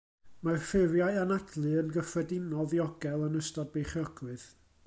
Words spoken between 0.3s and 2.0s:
Mae'r ffurfiau anadlu yn